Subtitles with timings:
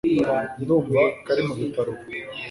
[0.61, 2.05] Ndumva ko ari mubitaro ubu